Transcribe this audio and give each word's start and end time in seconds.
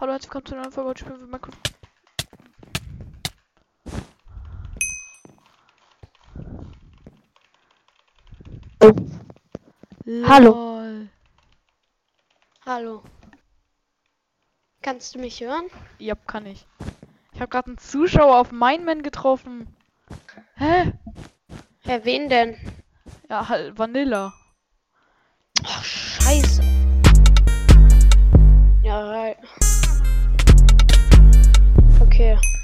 Hallo, 0.00 0.12
herzlich 0.12 0.32
willkommen 0.32 0.46
zu 0.46 0.54
einer 0.54 0.62
neuen 0.62 0.72
Folge. 0.72 1.00
Wir 1.08 1.26
Minecraft. 1.26 1.58
Hallo. 10.28 10.50
Lol. 10.52 11.08
Hallo. 12.64 13.02
Kannst 14.82 15.16
du 15.16 15.18
mich 15.18 15.40
hören? 15.40 15.64
Ja, 15.98 16.14
kann 16.14 16.46
ich. 16.46 16.64
Ich 17.32 17.40
habe 17.40 17.50
gerade 17.50 17.66
einen 17.66 17.78
Zuschauer 17.78 18.38
auf 18.38 18.52
Mindman 18.52 19.02
getroffen. 19.02 19.76
Hä? 20.54 20.92
Herr, 21.80 22.04
wen 22.04 22.28
denn? 22.28 22.56
Ja, 23.28 23.48
halt 23.48 23.76
Vanilla. 23.76 24.32
Ach, 25.64 25.82
scheiße. 25.82 26.62
Ja, 28.84 29.00
right. 29.10 29.38
care. 32.18 32.57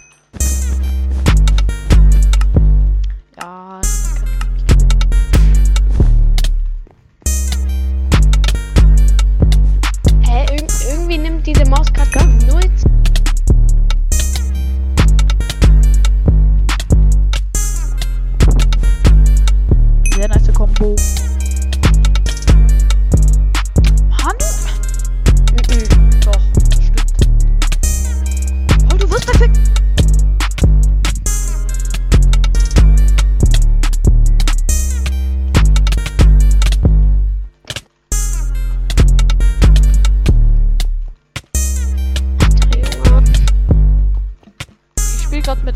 Gerade 45.44 45.62
mit 45.62 45.74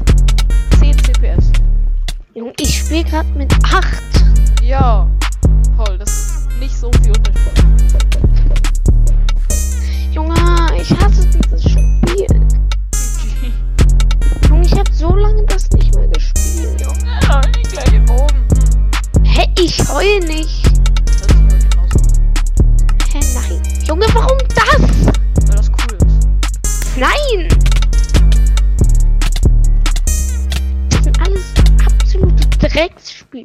10 0.80 0.98
CPS. 0.98 1.52
Junge, 2.34 2.52
ich 2.58 2.78
spiele 2.78 3.04
gerade 3.04 3.28
mit 3.30 3.52
8. 3.64 4.02
Ja, 4.62 5.07
absolute 32.78 33.44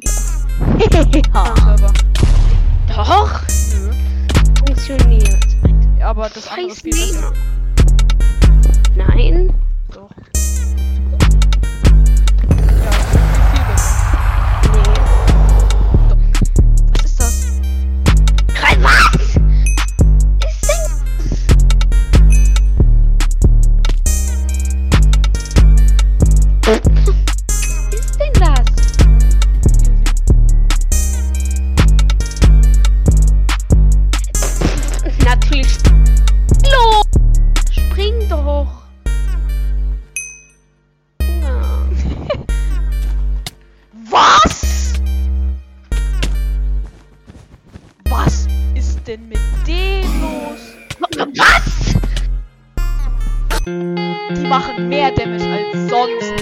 Ja. 0.78 1.54
Server. 1.56 1.92
Doch, 2.88 3.42
Nö. 3.72 3.92
funktioniert. 4.58 5.46
Ja, 5.98 6.10
aber 6.10 6.28
das 6.28 6.48
andere 6.48 6.68
Scheiß 6.68 6.78
Spiel 6.78 6.94
ist 6.94 7.14
Nemo. 7.14 7.32
Nein. 8.96 9.63
Ist 49.04 49.08
denn 49.08 49.28
mit 49.28 49.38
denen 49.66 50.20
los? 50.22 50.60
Was? 51.36 51.94
Die 53.66 54.46
machen 54.48 54.88
mehr 54.88 55.10
Damage 55.10 55.44
als 55.44 55.90
sonst. 55.90 56.34